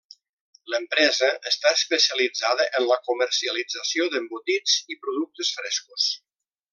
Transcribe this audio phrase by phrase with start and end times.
[0.73, 6.09] L'empresa està especialitzada en la comercialització d'embotits i productes frescos.